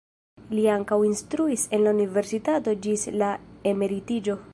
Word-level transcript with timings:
Li 0.59 0.63
ankaŭ 0.75 0.97
instruis 1.09 1.65
en 1.77 1.83
la 1.87 1.93
universitato 1.97 2.73
ĝis 2.87 3.05
la 3.23 3.29
emeritiĝo. 3.73 4.37